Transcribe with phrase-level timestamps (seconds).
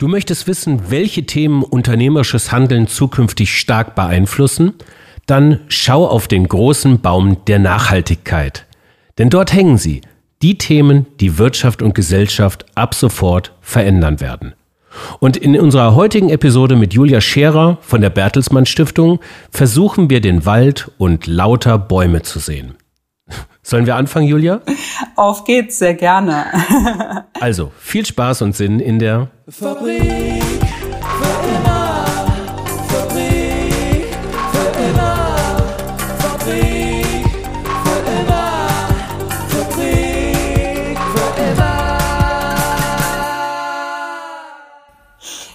[0.00, 4.72] Du möchtest wissen, welche Themen unternehmerisches Handeln zukünftig stark beeinflussen?
[5.26, 8.64] Dann schau auf den großen Baum der Nachhaltigkeit.
[9.18, 10.00] Denn dort hängen sie,
[10.40, 14.54] die Themen, die Wirtschaft und Gesellschaft ab sofort verändern werden.
[15.18, 19.20] Und in unserer heutigen Episode mit Julia Scherer von der Bertelsmann Stiftung
[19.50, 22.74] versuchen wir den Wald und lauter Bäume zu sehen.
[23.70, 24.62] Sollen wir anfangen, Julia?
[25.14, 26.46] Auf geht's, sehr gerne.
[27.40, 30.59] also, viel Spaß und Sinn in der Fabrik.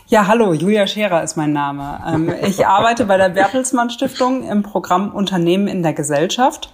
[0.08, 2.00] Ja, hallo, Julia Scherer ist mein Name.
[2.08, 6.72] Ähm, ich arbeite bei der Bertelsmann Stiftung im Programm Unternehmen in der Gesellschaft.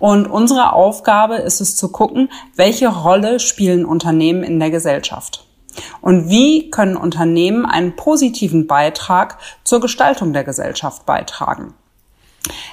[0.00, 5.46] Und unsere Aufgabe ist es zu gucken, welche Rolle spielen Unternehmen in der Gesellschaft?
[6.00, 11.74] Und wie können Unternehmen einen positiven Beitrag zur Gestaltung der Gesellschaft beitragen?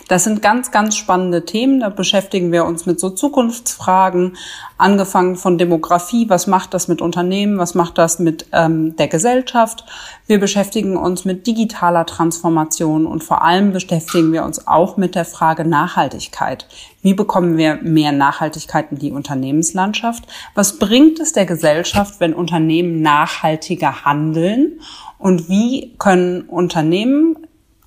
[0.07, 1.79] Das sind ganz, ganz spannende Themen.
[1.79, 4.35] Da beschäftigen wir uns mit so Zukunftsfragen,
[4.77, 6.27] angefangen von Demografie.
[6.27, 7.57] Was macht das mit Unternehmen?
[7.57, 9.85] Was macht das mit ähm, der Gesellschaft?
[10.27, 15.25] Wir beschäftigen uns mit digitaler Transformation und vor allem beschäftigen wir uns auch mit der
[15.25, 16.67] Frage Nachhaltigkeit.
[17.01, 20.25] Wie bekommen wir mehr Nachhaltigkeit in die Unternehmenslandschaft?
[20.55, 24.79] Was bringt es der Gesellschaft, wenn Unternehmen nachhaltiger handeln?
[25.17, 27.37] Und wie können Unternehmen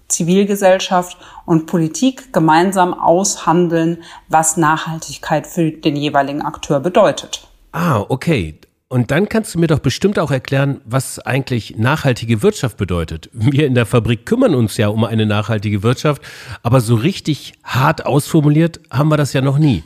[0.08, 1.16] Zivilgesellschaft
[1.46, 7.48] und Politik gemeinsam aushandeln, was Nachhaltigkeit für den jeweiligen Akteur bedeutet.
[7.72, 8.58] Ah, okay.
[8.88, 13.30] Und dann kannst du mir doch bestimmt auch erklären, was eigentlich nachhaltige Wirtschaft bedeutet.
[13.32, 16.22] Wir in der Fabrik kümmern uns ja um eine nachhaltige Wirtschaft,
[16.62, 19.82] aber so richtig hart ausformuliert haben wir das ja noch nie.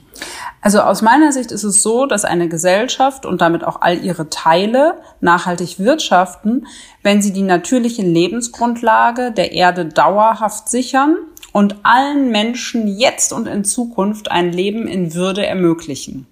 [0.60, 4.28] Also aus meiner Sicht ist es so, dass eine Gesellschaft und damit auch all ihre
[4.30, 6.66] Teile nachhaltig wirtschaften,
[7.04, 11.16] wenn sie die natürliche Lebensgrundlage der Erde dauerhaft sichern
[11.52, 16.26] und allen Menschen jetzt und in Zukunft ein Leben in Würde ermöglichen.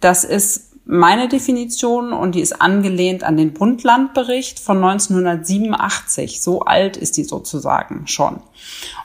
[0.00, 6.42] Das ist meine Definition und die ist angelehnt an den Bund-Land-Bericht von 1987.
[6.42, 8.40] So alt ist die sozusagen schon.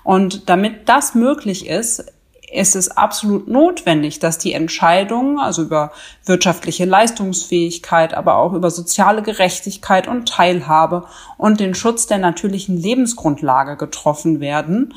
[0.04, 2.04] Und damit das möglich ist,
[2.52, 5.92] ist es absolut notwendig, dass die Entscheidungen, also über
[6.26, 11.06] wirtschaftliche Leistungsfähigkeit, aber auch über soziale Gerechtigkeit und Teilhabe
[11.38, 14.94] und den Schutz der natürlichen Lebensgrundlage getroffen werden.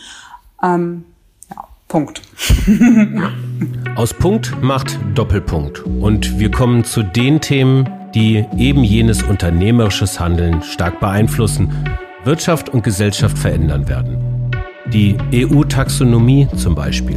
[0.62, 1.04] Ähm,
[1.90, 2.22] Punkt.
[3.96, 5.80] Aus Punkt macht Doppelpunkt.
[5.80, 11.84] Und wir kommen zu den Themen, die eben jenes unternehmerisches Handeln stark beeinflussen,
[12.22, 14.52] Wirtschaft und Gesellschaft verändern werden.
[14.92, 17.16] Die EU-Taxonomie zum Beispiel.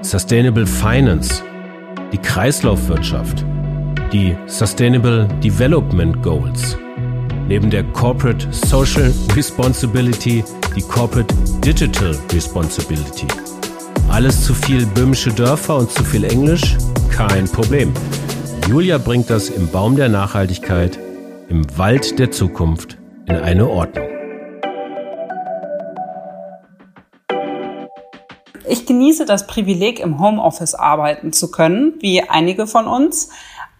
[0.00, 1.42] Sustainable Finance,
[2.12, 3.44] die Kreislaufwirtschaft,
[4.12, 6.78] die Sustainable Development Goals,
[7.48, 10.44] neben der Corporate Social Responsibility
[10.74, 11.32] die Corporate
[11.64, 13.26] Digital Responsibility.
[14.10, 16.76] Alles zu viel böhmische Dörfer und zu viel Englisch?
[17.10, 17.92] Kein Problem.
[18.68, 20.98] Julia bringt das im Baum der Nachhaltigkeit,
[21.48, 24.06] im Wald der Zukunft in eine Ordnung.
[28.66, 33.28] Ich genieße das Privileg, im Homeoffice arbeiten zu können, wie einige von uns.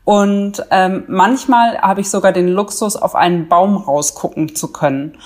[0.05, 5.17] Und ähm, manchmal habe ich sogar den Luxus, auf einen Baum rausgucken zu können.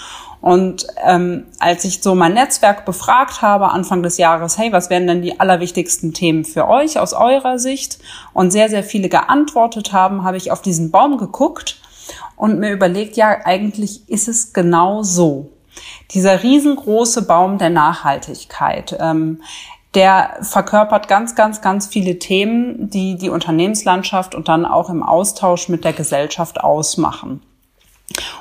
[0.40, 5.08] Und ähm, als ich so mein Netzwerk befragt habe Anfang des Jahres, hey, was wären
[5.08, 7.98] denn die allerwichtigsten Themen für euch aus eurer Sicht?
[8.32, 11.80] Und sehr, sehr viele geantwortet haben, habe ich auf diesen Baum geguckt
[12.36, 15.50] und mir überlegt, ja, eigentlich ist es genau so.
[16.12, 19.42] Dieser riesengroße Baum der Nachhaltigkeit, ähm,
[19.94, 25.68] der verkörpert ganz, ganz, ganz viele Themen, die die Unternehmenslandschaft und dann auch im Austausch
[25.68, 27.42] mit der Gesellschaft ausmachen.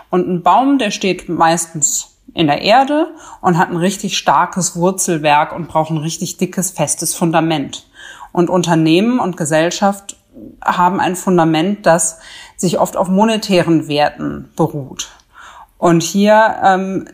[0.10, 3.08] Und ein Baum, der steht meistens in der Erde
[3.42, 7.88] und hat ein richtig starkes Wurzelwerk und braucht ein richtig dickes, festes Fundament.
[8.32, 10.18] Und Unternehmen und Gesellschaft
[10.64, 12.20] haben ein Fundament, das
[12.56, 15.10] sich oft auf monetären Werten beruht.
[15.78, 17.08] Und hier ähm,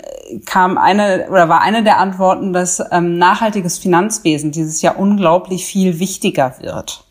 [0.46, 6.00] kam eine oder war eine der Antworten, dass ähm, nachhaltiges Finanzwesen dieses Jahr unglaublich viel
[6.00, 7.06] wichtiger wird.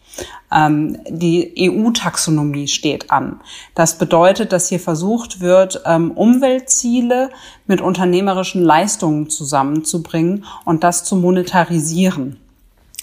[0.52, 3.40] Ähm, die EU-Taxonomie steht an.
[3.74, 7.30] Das bedeutet, dass hier versucht wird, ähm, Umweltziele
[7.66, 12.38] mit unternehmerischen Leistungen zusammenzubringen und das zu monetarisieren.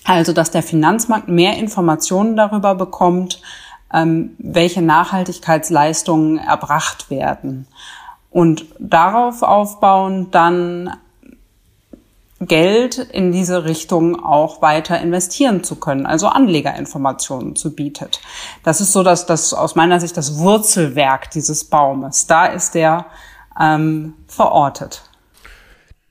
[0.05, 3.41] Also, dass der Finanzmarkt mehr Informationen darüber bekommt,
[3.93, 7.67] ähm, welche Nachhaltigkeitsleistungen erbracht werden.
[8.31, 10.91] Und darauf aufbauen dann
[12.41, 18.21] Geld in diese Richtung auch weiter investieren zu können, also Anlegerinformationen zu bietet.
[18.63, 22.27] Das ist so, dass das aus meiner Sicht das Wurzelwerk dieses Baumes.
[22.27, 23.07] Da ist der
[23.59, 25.03] ähm, verortet.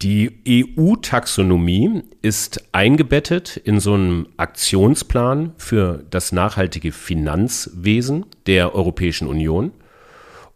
[0.02, 9.72] Die EU-Taxonomie ist eingebettet in so einem Aktionsplan für das nachhaltige Finanzwesen der Europäischen Union.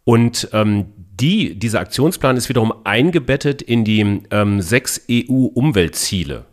[0.05, 0.85] Und ähm,
[1.19, 6.45] die, dieser Aktionsplan ist wiederum eingebettet in die ähm, sechs EU-Umweltziele,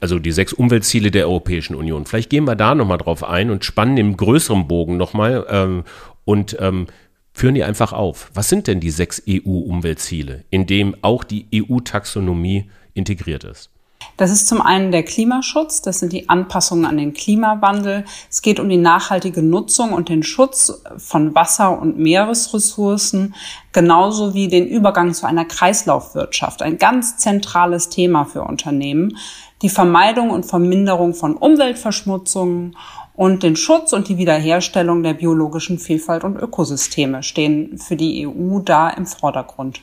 [0.00, 2.06] also die sechs Umweltziele der Europäischen Union.
[2.06, 5.84] Vielleicht gehen wir da nochmal drauf ein und spannen im größeren Bogen nochmal ähm,
[6.24, 6.86] und ähm,
[7.32, 8.30] führen die einfach auf.
[8.32, 13.70] Was sind denn die sechs EU-Umweltziele, in dem auch die EU-Taxonomie integriert ist?
[14.18, 18.04] Das ist zum einen der Klimaschutz, das sind die Anpassungen an den Klimawandel.
[18.28, 23.36] Es geht um die nachhaltige Nutzung und den Schutz von Wasser- und Meeresressourcen,
[23.72, 26.62] genauso wie den Übergang zu einer Kreislaufwirtschaft.
[26.62, 29.16] Ein ganz zentrales Thema für Unternehmen.
[29.62, 32.76] Die Vermeidung und Verminderung von Umweltverschmutzungen
[33.14, 38.58] und den Schutz und die Wiederherstellung der biologischen Vielfalt und Ökosysteme stehen für die EU
[38.58, 39.80] da im Vordergrund.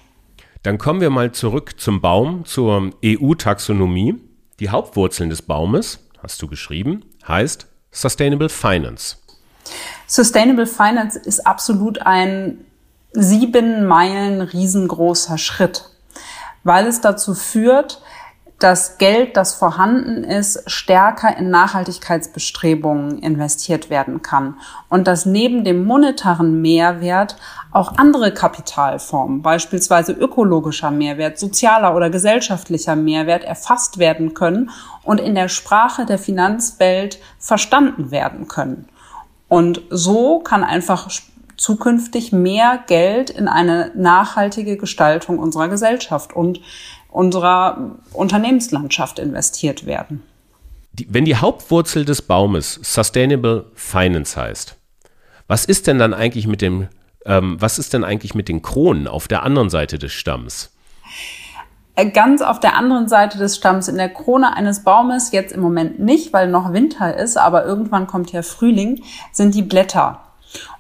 [0.66, 4.16] Dann kommen wir mal zurück zum Baum, zur EU-Taxonomie.
[4.62, 9.18] Die Hauptwurzeln des Baumes, hast du geschrieben, heißt Sustainable Finance.
[10.08, 12.64] Sustainable Finance ist absolut ein
[13.12, 15.90] sieben Meilen riesengroßer Schritt,
[16.64, 18.02] weil es dazu führt,
[18.60, 24.56] dass Geld, das vorhanden ist, stärker in Nachhaltigkeitsbestrebungen investiert werden kann
[24.88, 27.36] und dass neben dem monetaren Mehrwert
[27.72, 34.70] auch andere Kapitalformen, beispielsweise ökologischer Mehrwert, sozialer oder gesellschaftlicher Mehrwert erfasst werden können
[35.04, 38.88] und in der Sprache der Finanzwelt verstanden werden können.
[39.50, 41.10] Und so kann einfach
[41.58, 46.60] zukünftig mehr Geld in eine nachhaltige Gestaltung unserer Gesellschaft und
[47.16, 50.22] unserer Unternehmenslandschaft investiert werden.
[50.92, 54.76] Die, wenn die Hauptwurzel des Baumes Sustainable Finance heißt,
[55.48, 56.88] was ist denn dann eigentlich mit dem,
[57.26, 60.72] ähm, was ist denn eigentlich mit den Kronen auf der anderen Seite des Stamms?
[61.96, 65.62] Äh, ganz auf der anderen Seite des Stamms, in der Krone eines Baumes, jetzt im
[65.62, 69.02] Moment nicht, weil noch Winter ist, aber irgendwann kommt ja Frühling,
[69.32, 70.20] sind die Blätter.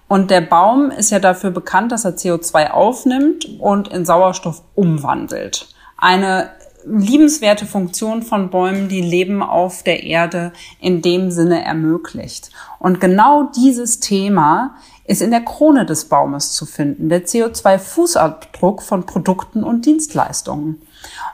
[0.10, 5.75] Und der Baum ist ja dafür bekannt, dass er CO2 aufnimmt und in Sauerstoff umwandelt
[6.06, 6.52] eine
[6.86, 12.52] liebenswerte Funktion von Bäumen, die Leben auf der Erde in dem Sinne ermöglicht.
[12.78, 14.76] Und genau dieses Thema
[15.06, 20.80] ist in der Krone des Baumes zu finden, der CO2-Fußabdruck von Produkten und Dienstleistungen.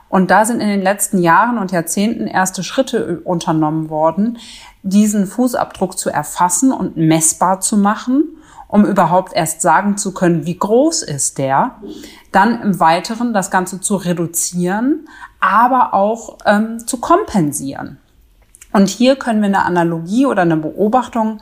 [0.07, 4.37] Und da sind in den letzten Jahren und Jahrzehnten erste Schritte unternommen worden,
[4.83, 8.37] diesen Fußabdruck zu erfassen und messbar zu machen
[8.71, 11.75] um überhaupt erst sagen zu können, wie groß ist der.
[12.31, 15.07] Dann im Weiteren das Ganze zu reduzieren,
[15.41, 17.99] aber auch ähm, zu kompensieren.
[18.71, 21.41] Und hier können wir eine Analogie oder eine Beobachtung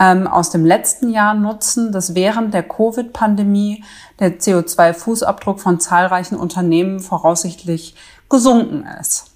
[0.00, 3.84] ähm, aus dem letzten Jahr nutzen, dass während der Covid-Pandemie
[4.18, 7.94] der CO2-Fußabdruck von zahlreichen Unternehmen voraussichtlich
[8.30, 9.26] gesunken ist.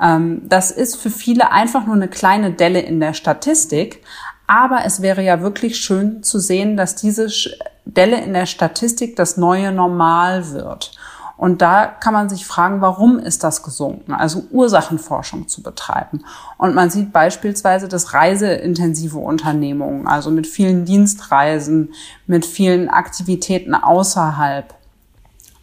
[0.00, 4.02] Ähm, das ist für viele einfach nur eine kleine Delle in der Statistik,
[4.46, 9.36] aber es wäre ja wirklich schön zu sehen, dass diese Stelle in der Statistik das
[9.36, 10.92] neue Normal wird.
[11.36, 14.12] Und da kann man sich fragen, warum ist das gesunken?
[14.12, 16.24] Also Ursachenforschung zu betreiben.
[16.58, 21.92] Und man sieht beispielsweise, dass reiseintensive Unternehmungen, also mit vielen Dienstreisen,
[22.26, 24.74] mit vielen Aktivitäten außerhalb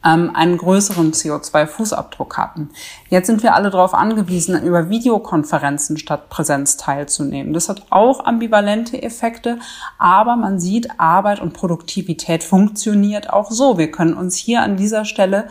[0.04, 2.70] ähm, einen größeren CO2-Fußabdruck hatten.
[3.10, 7.54] Jetzt sind wir alle darauf angewiesen, über Videokonferenzen statt Präsenz teilzunehmen.
[7.54, 9.60] Das hat auch ambivalente Effekte,
[9.98, 13.78] aber man sieht, Arbeit und Produktivität funktioniert auch so.
[13.78, 15.48] Wir können uns hier an dieser Stelle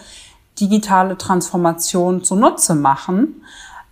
[0.60, 3.42] digitale Transformation zunutze machen,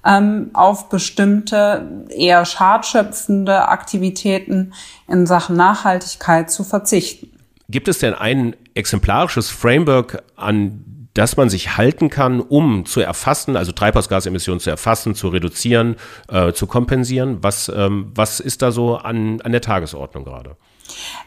[0.04, 4.74] ähm, auf bestimmte eher schadschöpfende Aktivitäten
[5.06, 7.37] in Sachen Nachhaltigkeit zu verzichten.
[7.70, 13.56] Gibt es denn ein exemplarisches Framework, an das man sich halten kann, um zu erfassen,
[13.56, 15.96] also Treibhausgasemissionen zu erfassen, zu reduzieren,
[16.28, 17.38] äh, zu kompensieren?
[17.42, 20.56] Was, ähm, was ist da so an, an der Tagesordnung gerade?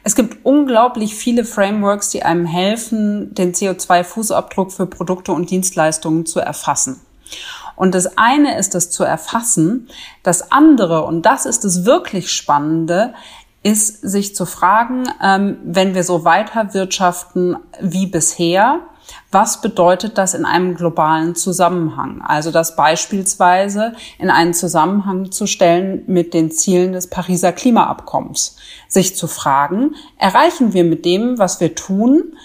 [0.04, 6.40] Es gibt unglaublich viele Frameworks, die einem helfen, den CO2-Fußabdruck für Produkte und Dienstleistungen zu
[6.40, 7.02] erfassen.
[7.76, 9.90] Und das eine ist es zu erfassen.
[10.24, 13.14] Das andere, und das ist das wirklich Spannende,
[13.64, 18.80] ist sich zu fragen, ähm, wenn wir so weiter wirtschaften wie bisher,
[19.32, 22.22] was bedeutet das in einem globalen Zusammenhang?
[22.22, 28.58] Also das beispielsweise in einen Zusammenhang zu stellen mit den Zielen des Pariser Klimaabkommens.
[28.88, 32.36] Sich zu fragen, erreichen wir mit dem, was wir tun,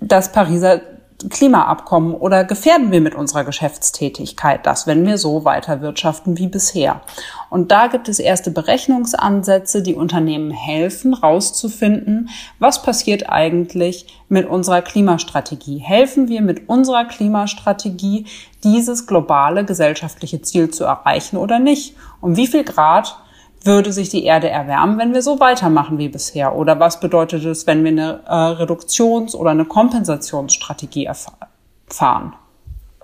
[0.00, 0.80] das Pariser
[1.28, 7.02] Klimaabkommen oder gefährden wir mit unserer Geschäftstätigkeit das, wenn wir so weiter wirtschaften wie bisher?
[7.50, 14.82] Und da gibt es erste Berechnungsansätze, die Unternehmen helfen, rauszufinden, was passiert eigentlich mit unserer
[14.82, 15.78] Klimastrategie.
[15.78, 18.26] Helfen wir mit unserer Klimastrategie,
[18.64, 21.96] dieses globale gesellschaftliche Ziel zu erreichen oder nicht?
[22.20, 23.16] Um wie viel Grad
[23.64, 26.56] würde sich die Erde erwärmen, wenn wir so weitermachen wie bisher?
[26.56, 32.34] Oder was bedeutet es, wenn wir eine äh, Reduktions- oder eine Kompensationsstrategie erfahren?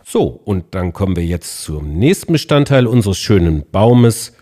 [0.05, 4.33] So, und dann kommen wir jetzt zum nächsten Bestandteil unseres schönen Baumes,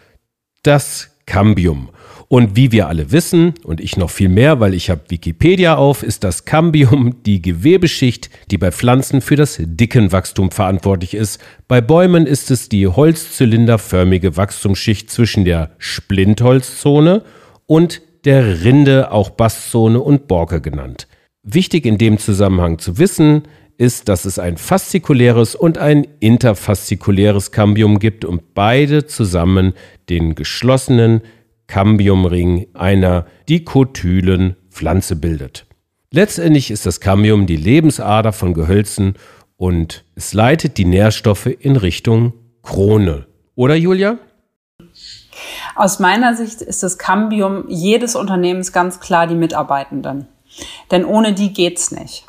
[0.63, 1.89] das Cambium.
[2.29, 6.03] Und wie wir alle wissen, und ich noch viel mehr, weil ich habe Wikipedia auf,
[6.03, 11.41] ist das Cambium die Gewebeschicht, die bei Pflanzen für das Dickenwachstum verantwortlich ist.
[11.69, 17.23] Bei Bäumen ist es die holzzylinderförmige Wachstumsschicht zwischen der Splintholzzone
[17.67, 21.09] und der Rinde, auch Basszone und Borke genannt.
[21.43, 23.43] Wichtig in dem Zusammenhang zu wissen,
[23.77, 29.75] ist, dass es ein faszikuläres und ein interfaszikuläres Cambium gibt und beide zusammen
[30.09, 31.23] den geschlossenen
[31.67, 35.67] Cambiumring einer dikotylen Pflanze bildet.
[36.11, 39.15] Letztendlich ist das Cambium die Lebensader von Gehölzen
[39.57, 43.27] und es leitet die Nährstoffe in Richtung Krone.
[43.55, 44.19] Oder Julia?
[45.77, 50.29] Aus meiner Sicht ist das Cambium jedes Unternehmens ganz klar die Mitarbeitenden.
[50.91, 52.27] Denn ohne die geht's nicht.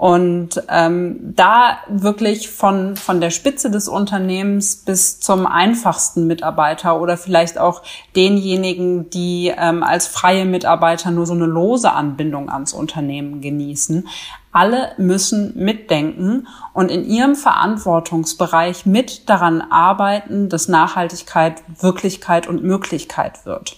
[0.00, 7.18] Und ähm, da wirklich von, von der Spitze des Unternehmens bis zum einfachsten Mitarbeiter oder
[7.18, 7.82] vielleicht auch
[8.16, 14.08] denjenigen, die ähm, als freie Mitarbeiter nur so eine lose Anbindung ans Unternehmen genießen,
[14.52, 23.44] alle müssen mitdenken und in ihrem Verantwortungsbereich mit daran arbeiten, dass Nachhaltigkeit Wirklichkeit und Möglichkeit
[23.44, 23.76] wird.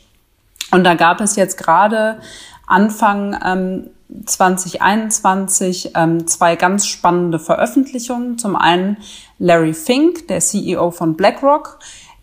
[0.70, 2.20] Und da gab es jetzt gerade
[2.68, 3.90] Anfang ähm,
[4.26, 8.38] 2021 ähm, zwei ganz spannende Veröffentlichungen.
[8.38, 8.98] Zum einen
[9.38, 11.78] Larry Fink, der CEO von BlackRock,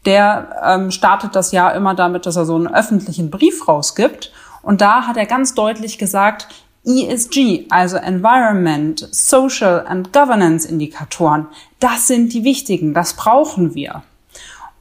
[0.05, 4.31] der ähm, startet das Jahr immer damit, dass er so einen öffentlichen Brief rausgibt.
[4.61, 6.47] Und da hat er ganz deutlich gesagt,
[6.85, 11.47] ESG, also Environment, Social and Governance Indikatoren,
[11.79, 14.03] das sind die wichtigen, das brauchen wir.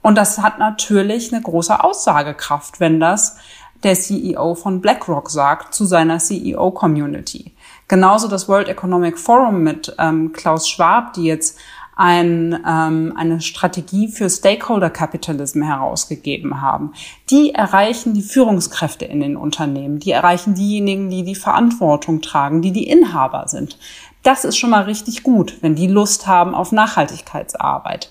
[0.01, 3.37] Und das hat natürlich eine große Aussagekraft, wenn das
[3.83, 7.53] der CEO von BlackRock sagt zu seiner CEO-Community.
[7.87, 11.59] Genauso das World Economic Forum mit ähm, Klaus Schwab, die jetzt
[11.99, 16.93] ein, ähm, eine Strategie für Stakeholder Capitalism herausgegeben haben.
[17.29, 22.73] Die erreichen die Führungskräfte in den Unternehmen, die erreichen diejenigen, die die Verantwortung tragen, die
[22.73, 23.79] die Inhaber sind.
[24.23, 28.11] Das ist schon mal richtig gut, wenn die Lust haben auf Nachhaltigkeitsarbeit.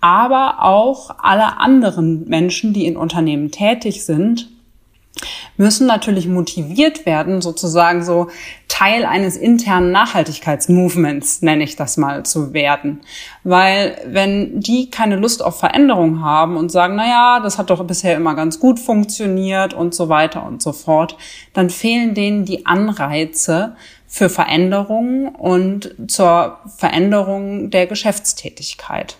[0.00, 4.48] Aber auch alle anderen Menschen, die in Unternehmen tätig sind,
[5.56, 8.28] müssen natürlich motiviert werden, sozusagen so
[8.68, 13.00] Teil eines internen Nachhaltigkeitsmovements, nenne ich das mal, zu werden.
[13.42, 17.84] Weil wenn die keine Lust auf Veränderung haben und sagen, na ja, das hat doch
[17.84, 21.16] bisher immer ganz gut funktioniert und so weiter und so fort,
[21.54, 23.74] dann fehlen denen die Anreize
[24.06, 29.16] für Veränderungen und zur Veränderung der Geschäftstätigkeit.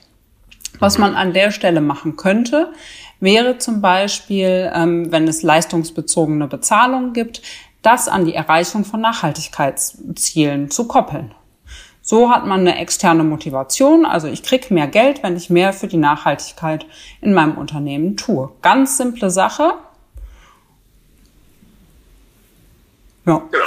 [0.79, 2.73] Was man an der Stelle machen könnte,
[3.21, 7.43] wäre zum Beispiel, ähm, wenn es leistungsbezogene Bezahlung gibt,
[7.83, 11.35] das an die Erreichung von Nachhaltigkeitszielen zu koppeln.
[12.03, 15.89] So hat man eine externe Motivation, also ich krieg mehr Geld, wenn ich mehr für
[15.89, 16.87] die Nachhaltigkeit
[17.21, 18.51] in meinem Unternehmen tue.
[18.63, 19.75] Ganz simple Sache.
[23.27, 23.43] Ja.
[23.51, 23.61] Genau.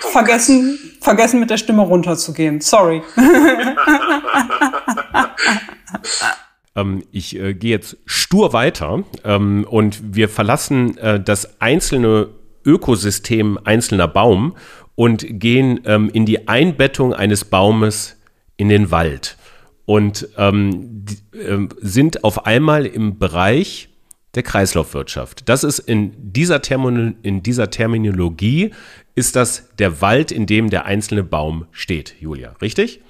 [0.00, 2.60] Vergessen, vergessen mit der Stimme runterzugehen.
[2.60, 3.02] Sorry.
[6.74, 12.28] Ähm, ich äh, gehe jetzt stur weiter ähm, und wir verlassen äh, das einzelne
[12.64, 14.54] Ökosystem einzelner Baum
[14.94, 18.16] und gehen ähm, in die Einbettung eines Baumes
[18.56, 19.36] in den Wald
[19.84, 23.88] und ähm, die, äh, sind auf einmal im Bereich
[24.34, 25.48] der Kreislaufwirtschaft.
[25.48, 28.70] Das ist in dieser, Termin in dieser Terminologie
[29.14, 33.00] ist das der Wald, in dem der einzelne Baum steht, Julia, richtig?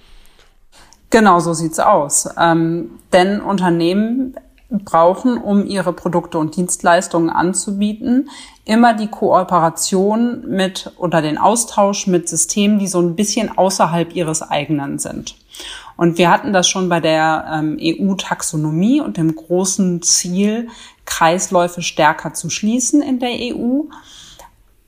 [1.12, 2.26] Genau, so sieht's aus.
[2.38, 4.34] Ähm, denn Unternehmen
[4.70, 8.30] brauchen, um ihre Produkte und Dienstleistungen anzubieten,
[8.64, 14.40] immer die Kooperation mit oder den Austausch mit Systemen, die so ein bisschen außerhalb ihres
[14.40, 15.36] eigenen sind.
[15.98, 20.68] Und wir hatten das schon bei der ähm, EU-Taxonomie und dem großen Ziel,
[21.04, 23.82] Kreisläufe stärker zu schließen in der EU.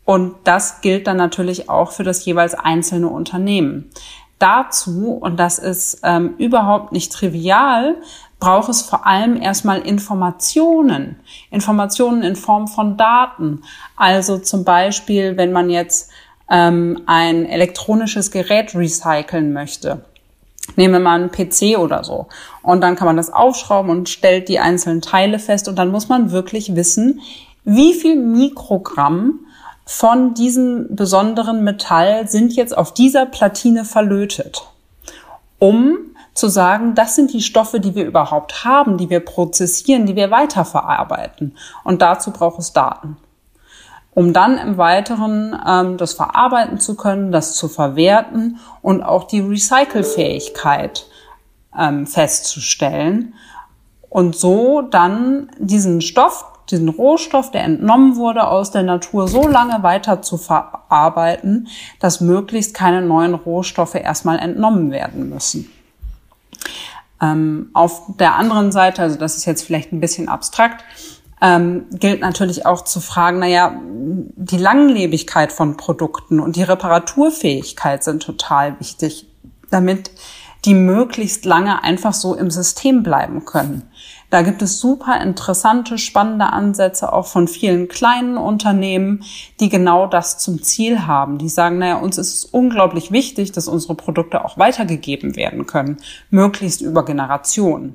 [0.07, 3.91] Und das gilt dann natürlich auch für das jeweils einzelne Unternehmen
[4.39, 7.97] dazu, und das ist ähm, überhaupt nicht trivial,
[8.41, 11.17] braucht es vor allem erstmal Informationen.
[11.51, 13.63] Informationen in Form von Daten.
[13.97, 16.11] Also zum Beispiel, wenn man jetzt
[16.51, 20.05] ähm, ein elektronisches Gerät recyceln möchte,
[20.77, 22.27] nehmen wir mal einen PC oder so.
[22.63, 25.69] Und dann kann man das aufschrauben und stellt die einzelnen Teile fest.
[25.69, 27.21] Und dann muss man wirklich wissen,
[27.65, 29.41] wie viel Mikrogramm
[29.85, 34.67] von diesem besonderen Metall sind jetzt auf dieser Platine verlötet,
[35.59, 35.99] um
[36.33, 40.31] zu sagen, das sind die Stoffe, die wir überhaupt haben, die wir prozessieren, die wir
[40.31, 41.57] weiterverarbeiten.
[41.85, 43.17] Und dazu braucht es Daten
[44.15, 49.41] um dann im Weiteren ähm, das verarbeiten zu können, das zu verwerten und auch die
[49.41, 51.07] Recycelfähigkeit
[51.77, 53.35] ähm, festzustellen
[54.09, 59.83] und so dann diesen Stoff, diesen Rohstoff, der entnommen wurde aus der Natur, so lange
[59.83, 61.69] weiter zu verarbeiten,
[62.01, 65.71] dass möglichst keine neuen Rohstoffe erstmal entnommen werden müssen.
[67.21, 70.85] Ähm, auf der anderen Seite, also das ist jetzt vielleicht ein bisschen abstrakt,
[71.41, 78.23] ähm, gilt natürlich auch zu fragen, naja, die Langlebigkeit von Produkten und die Reparaturfähigkeit sind
[78.23, 79.29] total wichtig,
[79.71, 80.11] damit
[80.65, 83.83] die möglichst lange einfach so im System bleiben können.
[84.35, 89.23] Da gibt es super interessante, spannende Ansätze auch von vielen kleinen Unternehmen,
[89.61, 91.39] die genau das zum Ziel haben.
[91.39, 95.99] Die sagen, naja, uns ist es unglaublich wichtig, dass unsere Produkte auch weitergegeben werden können,
[96.31, 97.95] möglichst über Generationen.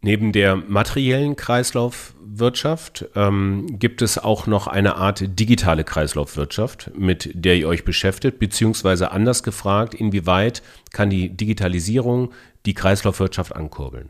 [0.00, 7.56] Neben der materiellen Kreislaufwirtschaft ähm, gibt es auch noch eine Art digitale Kreislaufwirtschaft, mit der
[7.56, 12.30] ihr euch beschäftigt, beziehungsweise anders gefragt, inwieweit kann die Digitalisierung
[12.64, 14.08] die Kreislaufwirtschaft ankurbeln?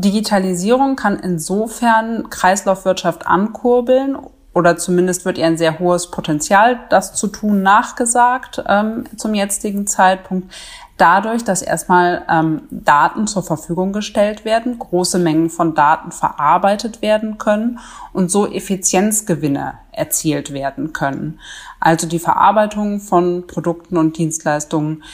[0.00, 4.16] Digitalisierung kann insofern Kreislaufwirtschaft ankurbeln
[4.52, 9.86] oder zumindest wird ihr ein sehr hohes Potenzial, das zu tun, nachgesagt ähm, zum jetzigen
[9.86, 10.52] Zeitpunkt,
[10.98, 17.38] dadurch, dass erstmal ähm, Daten zur Verfügung gestellt werden, große Mengen von Daten verarbeitet werden
[17.38, 17.78] können
[18.12, 21.40] und so Effizienzgewinne erzielt werden können.
[21.80, 25.04] Also die Verarbeitung von Produkten und Dienstleistungen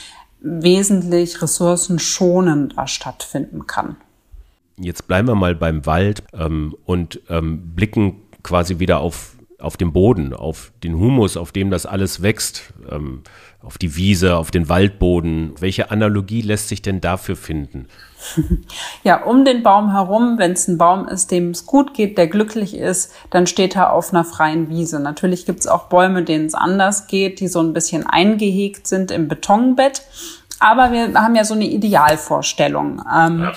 [0.41, 3.97] wesentlich ressourcenschonender stattfinden kann.
[4.83, 9.93] Jetzt bleiben wir mal beim Wald ähm, und ähm, blicken quasi wieder auf, auf den
[9.93, 12.73] Boden, auf den Humus, auf dem das alles wächst.
[12.91, 13.23] Ähm,
[13.63, 15.53] auf die Wiese, auf den Waldboden.
[15.61, 17.87] Welche Analogie lässt sich denn dafür finden?
[19.05, 22.29] Ja, um den Baum herum, wenn es ein Baum ist, dem es gut geht, der
[22.29, 25.01] glücklich ist, dann steht er auf einer freien Wiese.
[25.01, 29.11] Natürlich gibt es auch Bäume, denen es anders geht, die so ein bisschen eingehegt sind
[29.11, 30.03] im Betonbett.
[30.61, 33.03] Aber wir haben ja so eine Idealvorstellung.
[33.13, 33.51] Ähm,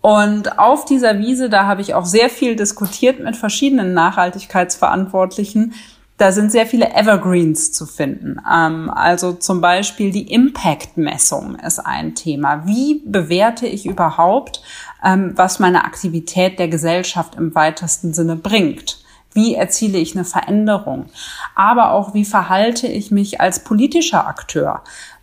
[0.00, 5.74] und auf dieser Wiese, da habe ich auch sehr viel diskutiert mit verschiedenen Nachhaltigkeitsverantwortlichen,
[6.16, 8.40] da sind sehr viele Evergreens zu finden.
[8.50, 12.66] Ähm, also zum Beispiel die Impact-Messung ist ein Thema.
[12.66, 14.62] Wie bewerte ich überhaupt,
[15.02, 19.02] ähm, was meine Aktivität der Gesellschaft im weitesten Sinne bringt?
[19.32, 21.06] Wie erziele ich eine Veränderung?
[21.54, 24.82] Aber auch, wie verhalte ich mich als politischer Akteur?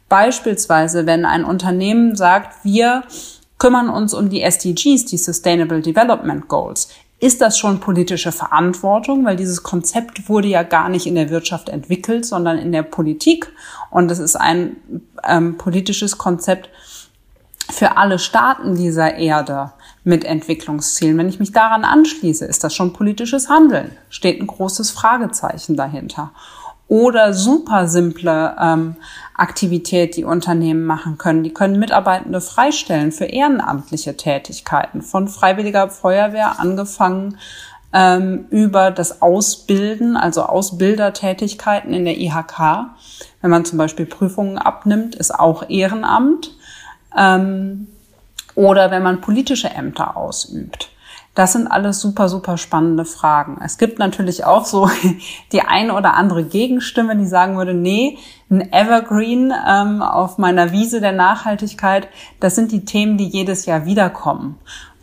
[0.10, 3.04] Beispielsweise, wenn ein Unternehmen sagt, wir
[3.58, 6.89] kümmern uns um die SDGs, die Sustainable Development Goals
[7.20, 11.70] ist das schon politische Verantwortung, weil dieses Konzept wurde ja gar nicht in der Wirtschaft
[11.70, 13.52] entwickelt, sondern in der Politik.
[13.89, 14.78] Und es ist ein
[15.28, 16.70] ähm, politisches Konzept
[17.70, 19.72] für alle Staaten dieser Erde
[20.04, 21.17] mit Entwicklungszielen.
[21.17, 23.98] Wenn ich mich daran anschließe, ist das schon politisches Handeln.
[24.10, 26.32] Steht ein großes Fragezeichen dahinter
[26.88, 28.95] oder super simple ähm,
[29.34, 31.43] Aktivität, die Unternehmen machen können.
[31.43, 37.38] Die können Mitarbeitende freistellen für ehrenamtliche Tätigkeiten, von freiwilliger Feuerwehr angefangen
[37.93, 42.89] ähm, über das Ausbilden, also Ausbildertätigkeiten in der IHK.
[43.41, 46.56] Wenn man zum Beispiel Prüfungen abnimmt, ist auch Ehrenamt.
[47.17, 47.88] Ähm,
[48.56, 50.89] oder wenn man politische Ämter ausübt.
[51.38, 53.60] Das sind alles super, super spannende Fragen.
[53.63, 54.89] Es gibt natürlich auch so
[55.52, 58.17] die eine oder andere Gegenstimme, die sagen würde, nee,
[58.50, 62.08] ein Evergreen ähm, auf meiner Wiese der Nachhaltigkeit,
[62.39, 64.58] das sind die Themen, die jedes Jahr wiederkommen.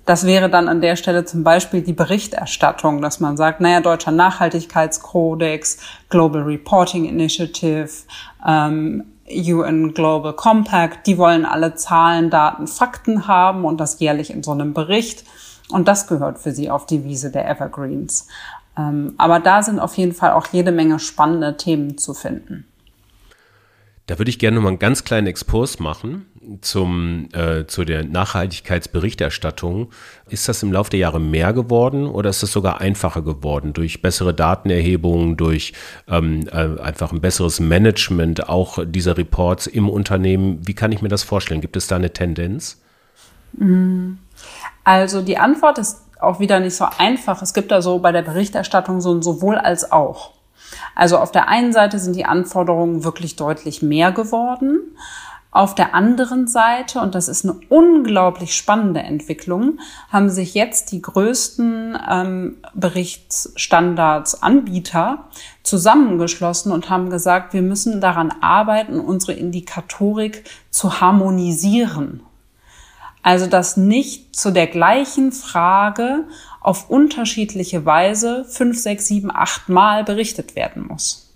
[0.07, 4.11] Das wäre dann an der Stelle zum Beispiel die Berichterstattung, dass man sagt, naja, deutscher
[4.11, 7.91] Nachhaltigkeitskodex, Global Reporting Initiative,
[8.45, 14.43] ähm, UN Global Compact, die wollen alle Zahlen, Daten, Fakten haben und das jährlich in
[14.43, 15.25] so einem Bericht.
[15.75, 18.29] Und das gehört für sie auf die Wiese der Evergreens.
[18.79, 22.65] Ähm, aber da sind auf jeden Fall auch jede Menge spannende Themen zu finden.
[24.07, 26.27] Da würde ich gerne noch mal einen ganz kleinen Exkurs machen
[26.61, 29.91] zum, äh, zu der Nachhaltigkeitsberichterstattung.
[30.29, 34.01] Ist das im Laufe der Jahre mehr geworden oder ist es sogar einfacher geworden durch
[34.01, 35.73] bessere Datenerhebungen, durch
[36.07, 40.61] ähm, äh, einfach ein besseres Management auch dieser Reports im Unternehmen?
[40.65, 41.61] Wie kann ich mir das vorstellen?
[41.61, 42.81] Gibt es da eine Tendenz?
[43.55, 44.19] Mm.
[44.85, 47.41] Also die Antwort ist auch wieder nicht so einfach.
[47.43, 50.33] Es gibt da so bei der Berichterstattung so ein sowohl als auch.
[50.95, 54.97] Also auf der einen Seite sind die Anforderungen wirklich deutlich mehr geworden.
[55.51, 59.79] Auf der anderen Seite, und das ist eine unglaublich spannende Entwicklung,
[60.11, 65.27] haben sich jetzt die größten ähm, Berichtsstandards-Anbieter
[65.63, 72.25] zusammengeschlossen und haben gesagt, wir müssen daran arbeiten, unsere Indikatorik zu harmonisieren.
[73.25, 76.25] Also dass nicht zu der gleichen Frage
[76.61, 81.35] auf unterschiedliche Weise fünf, sechs, sieben, acht Mal berichtet werden muss.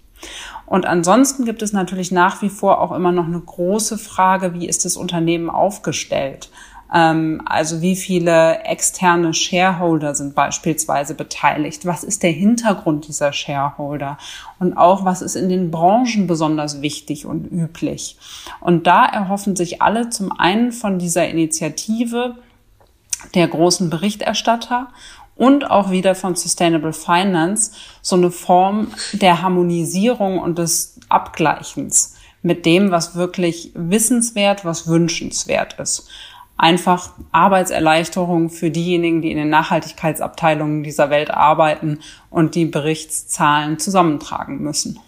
[0.66, 4.68] Und ansonsten gibt es natürlich nach wie vor auch immer noch eine große Frage, wie
[4.68, 6.50] ist das Unternehmen aufgestellt?
[6.92, 11.86] Ähm, also wie viele externe Shareholder sind beispielsweise beteiligt?
[11.86, 14.18] Was ist der Hintergrund dieser Shareholder?
[14.58, 18.16] Und auch, was ist in den Branchen besonders wichtig und üblich?
[18.60, 22.36] Und da erhoffen sich alle zum einen von dieser Initiative
[23.34, 24.88] der großen Berichterstatter
[25.36, 27.72] und auch wieder von Sustainable Finance
[28.02, 35.78] so eine Form der Harmonisierung und des Abgleichens mit dem, was wirklich wissenswert, was wünschenswert
[35.78, 36.08] ist.
[36.58, 44.60] Einfach Arbeitserleichterung für diejenigen, die in den Nachhaltigkeitsabteilungen dieser Welt arbeiten und die Berichtszahlen zusammentragen
[44.60, 44.98] müssen.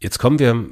[0.00, 0.66] Jetzt kommen wir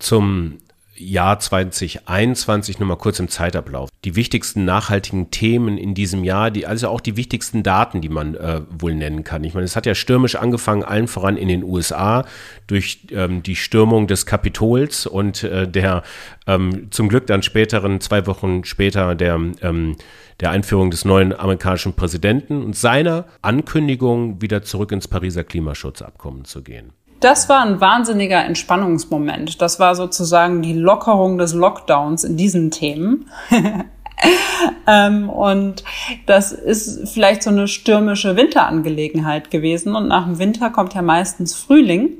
[0.00, 0.58] zum
[0.98, 3.90] Jahr 2021 nochmal kurz im Zeitablauf.
[4.04, 8.34] Die wichtigsten nachhaltigen Themen in diesem Jahr, die, also auch die wichtigsten Daten, die man
[8.34, 9.44] äh, wohl nennen kann.
[9.44, 12.24] Ich meine, es hat ja stürmisch angefangen, allen voran in den USA,
[12.66, 16.02] durch ähm, die Stürmung des Kapitols und äh, der
[16.46, 19.96] ähm, zum Glück dann späteren, zwei Wochen später, der ähm,
[20.40, 26.62] der Einführung des neuen amerikanischen Präsidenten und seiner Ankündigung, wieder zurück ins Pariser Klimaschutzabkommen zu
[26.62, 26.92] gehen.
[27.20, 29.60] Das war ein wahnsinniger Entspannungsmoment.
[29.60, 33.28] Das war sozusagen die Lockerung des Lockdowns in diesen Themen.
[34.86, 35.82] ähm, und
[36.26, 39.96] das ist vielleicht so eine stürmische Winterangelegenheit gewesen.
[39.96, 42.10] Und nach dem Winter kommt ja meistens Frühling.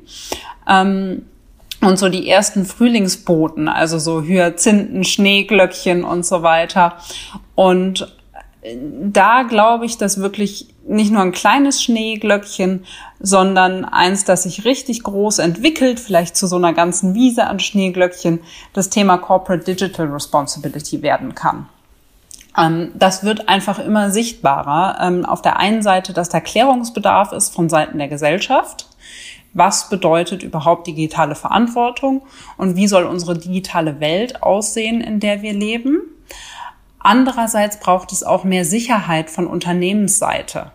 [0.69, 1.23] Ähm,
[1.81, 6.97] und so die ersten Frühlingsboten, also so Hyazinthen, Schneeglöckchen und so weiter.
[7.55, 8.13] Und
[9.01, 12.85] da glaube ich, dass wirklich nicht nur ein kleines Schneeglöckchen,
[13.21, 18.41] sondern eins, das sich richtig groß entwickelt, vielleicht zu so einer ganzen Wiese an Schneeglöckchen,
[18.73, 21.69] das Thema Corporate Digital Responsibility werden kann.
[22.57, 24.99] Ähm, das wird einfach immer sichtbarer.
[25.01, 28.89] Ähm, auf der einen Seite, dass da Klärungsbedarf ist von Seiten der Gesellschaft.
[29.55, 32.23] Was bedeutet überhaupt digitale Verantwortung
[32.59, 36.01] und wie soll unsere digitale Welt aussehen, in der wir leben?
[36.99, 40.73] Andererseits braucht es auch mehr Sicherheit von Unternehmensseite.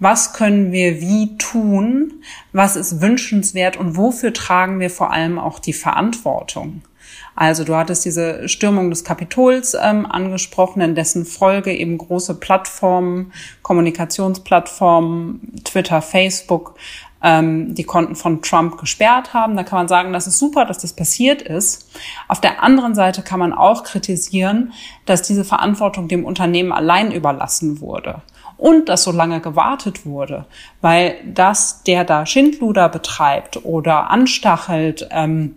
[0.00, 2.22] Was können wir wie tun?
[2.52, 6.82] Was ist wünschenswert und wofür tragen wir vor allem auch die Verantwortung?
[7.34, 13.32] Also du hattest diese Stürmung des Kapitols ähm, angesprochen, in dessen Folge eben große Plattformen,
[13.62, 16.74] Kommunikationsplattformen, Twitter, Facebook
[17.22, 19.56] ähm, die Konten von Trump gesperrt haben.
[19.56, 21.90] Da kann man sagen, das ist super, dass das passiert ist.
[22.28, 24.72] Auf der anderen Seite kann man auch kritisieren,
[25.06, 28.22] dass diese Verantwortung dem Unternehmen allein überlassen wurde
[28.58, 30.44] und dass so lange gewartet wurde,
[30.80, 35.56] weil das, der da Schindluder betreibt oder anstachelt, ähm,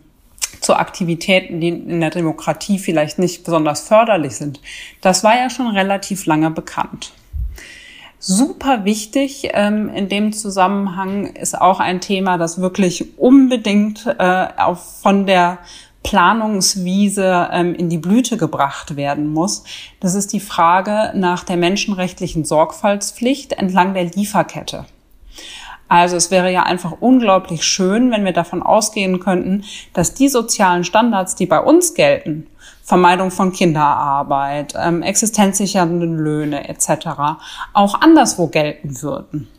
[0.61, 4.61] zu Aktivitäten, die in der Demokratie vielleicht nicht besonders förderlich sind,
[5.01, 7.13] das war ja schon relativ lange bekannt.
[8.19, 15.01] Super wichtig ähm, in dem Zusammenhang ist auch ein Thema, das wirklich unbedingt äh, auf,
[15.01, 15.57] von der
[16.03, 19.63] Planungswiese ähm, in die Blüte gebracht werden muss.
[19.99, 24.85] Das ist die Frage nach der menschenrechtlichen Sorgfaltspflicht entlang der Lieferkette.
[25.87, 30.85] Also es wäre ja einfach unglaublich schön, wenn wir davon ausgehen könnten, dass die sozialen
[30.85, 32.47] Standards, die bei uns gelten,
[32.81, 37.37] Vermeidung von Kinderarbeit, ähm, existenzsichernde Löhne etc.
[37.73, 39.49] auch anderswo gelten würden.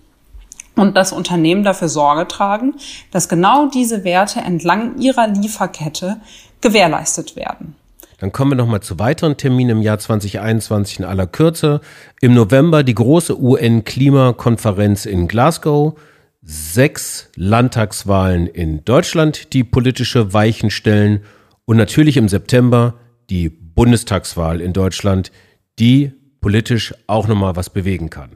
[0.82, 2.74] Und das Unternehmen dafür Sorge tragen,
[3.12, 6.16] dass genau diese Werte entlang ihrer Lieferkette
[6.60, 7.76] gewährleistet werden.
[8.18, 11.82] Dann kommen wir nochmal zu weiteren Terminen im Jahr 2021 in aller Kürze.
[12.20, 15.94] Im November die große UN-Klimakonferenz in Glasgow.
[16.42, 21.22] Sechs Landtagswahlen in Deutschland, die politische Weichen stellen.
[21.64, 22.94] Und natürlich im September
[23.30, 25.30] die Bundestagswahl in Deutschland,
[25.78, 28.30] die politisch auch nochmal was bewegen kann.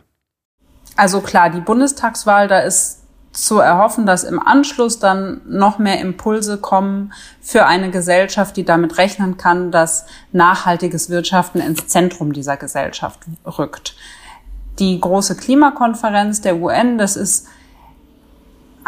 [0.97, 6.57] Also klar, die Bundestagswahl, da ist zu erhoffen, dass im Anschluss dann noch mehr Impulse
[6.57, 13.21] kommen für eine Gesellschaft, die damit rechnen kann, dass nachhaltiges Wirtschaften ins Zentrum dieser Gesellschaft
[13.59, 13.95] rückt.
[14.79, 17.47] Die große Klimakonferenz der UN, das ist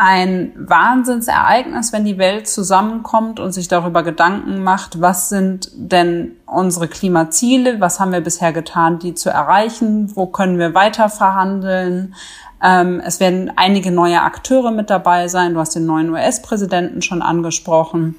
[0.01, 6.87] ein Wahnsinnsereignis, wenn die Welt zusammenkommt und sich darüber Gedanken macht, was sind denn unsere
[6.87, 12.15] Klimaziele, was haben wir bisher getan, die zu erreichen, wo können wir weiter verhandeln,
[12.61, 15.55] Ähm, es werden einige neue Akteure mit dabei sein.
[15.55, 18.17] Du hast den neuen US-Präsidenten schon angesprochen.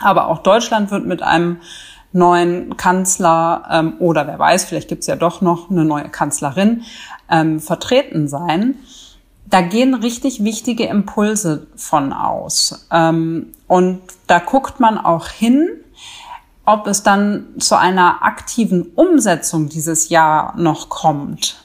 [0.00, 1.58] Aber auch Deutschland wird mit einem
[2.12, 6.82] neuen Kanzler ähm, oder wer weiß, vielleicht gibt's ja doch noch eine neue Kanzlerin
[7.30, 8.74] ähm, vertreten sein.
[9.50, 12.86] Da gehen richtig wichtige Impulse von aus.
[12.90, 15.68] Ähm, und da guckt man auch hin,
[16.66, 21.64] ob es dann zu einer aktiven Umsetzung dieses Jahr noch kommt.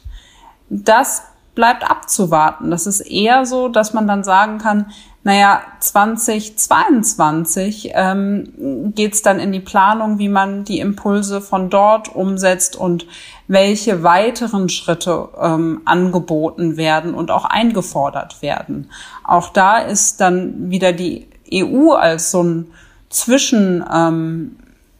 [0.69, 1.23] Das
[1.55, 2.71] bleibt abzuwarten.
[2.71, 4.91] Das ist eher so, dass man dann sagen kann,
[5.25, 12.13] naja, 2022 ähm, geht es dann in die Planung, wie man die Impulse von dort
[12.13, 13.07] umsetzt und
[13.47, 18.91] welche weiteren Schritte ähm, angeboten werden und auch eingefordert werden.
[19.23, 22.67] Auch da ist dann wieder die EU als so ein
[23.09, 24.57] Zwischen, ähm,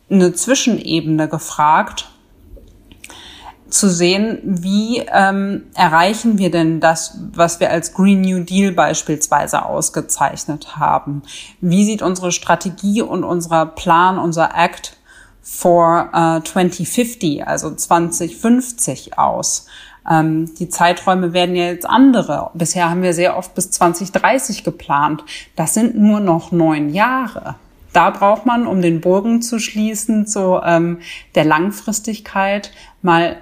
[0.09, 2.12] eine Zwischenebene gefragt
[3.73, 9.65] zu sehen, wie ähm, erreichen wir denn das, was wir als Green New Deal beispielsweise
[9.65, 11.23] ausgezeichnet haben?
[11.59, 14.95] Wie sieht unsere Strategie und unser Plan, unser Act
[15.41, 19.65] for uh, 2050, also 2050 aus?
[20.09, 22.51] Ähm, die Zeiträume werden ja jetzt andere.
[22.53, 25.23] Bisher haben wir sehr oft bis 2030 geplant.
[25.55, 27.55] Das sind nur noch neun Jahre
[27.93, 30.99] da braucht man, um den Bogen zu schließen, zu ähm,
[31.35, 33.37] der Langfristigkeit mal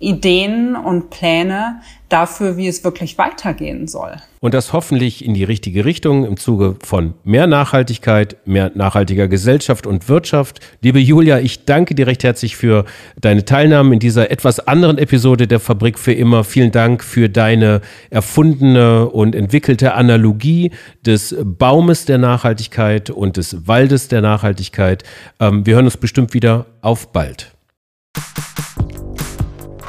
[0.00, 4.16] Ideen und Pläne dafür, wie es wirklich weitergehen soll.
[4.40, 9.86] Und das hoffentlich in die richtige Richtung im Zuge von mehr Nachhaltigkeit, mehr nachhaltiger Gesellschaft
[9.86, 10.60] und Wirtschaft.
[10.80, 12.86] Liebe Julia, ich danke dir recht herzlich für
[13.20, 16.42] deine Teilnahme in dieser etwas anderen Episode der Fabrik für immer.
[16.42, 20.70] Vielen Dank für deine erfundene und entwickelte Analogie
[21.04, 25.04] des Baumes der Nachhaltigkeit und des Waldes der Nachhaltigkeit.
[25.38, 26.66] Ähm, wir hören uns bestimmt wieder.
[26.80, 27.52] Auf bald.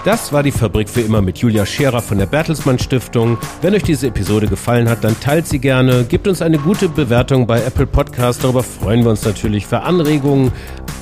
[0.04, 3.38] Das war die Fabrik für immer mit Julia Scherer von der Bertelsmann Stiftung.
[3.62, 7.46] Wenn euch diese Episode gefallen hat, dann teilt sie gerne, gebt uns eine gute Bewertung
[7.46, 8.44] bei Apple Podcast.
[8.44, 10.52] Darüber freuen wir uns natürlich für Anregungen,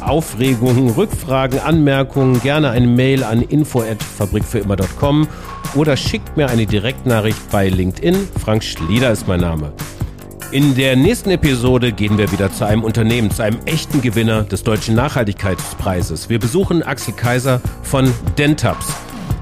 [0.02, 2.42] Aufregungen, Rückfragen, Anmerkungen.
[2.42, 5.28] Gerne eine Mail an info@fabrikfürimmer.com
[5.76, 8.28] oder schickt mir eine Direktnachricht bei LinkedIn.
[8.44, 9.72] Frank Schlieder ist mein Name.
[10.52, 14.64] In der nächsten Episode gehen wir wieder zu einem Unternehmen, zu einem echten Gewinner des
[14.64, 16.28] Deutschen Nachhaltigkeitspreises.
[16.28, 18.88] Wir besuchen Axel Kaiser von Dentaps.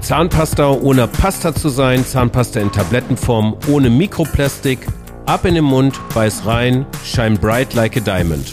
[0.02, 4.80] Zahnpasta ohne Pasta zu sein, Zahnpasta in Tablettenform, ohne Mikroplastik,
[5.24, 8.52] ab in den Mund, beiß rein, shine bright like a diamond.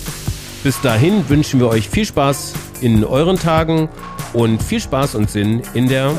[0.64, 3.90] Bis dahin wünschen wir euch viel Spaß in euren Tagen
[4.32, 6.14] und viel Spaß und Sinn in der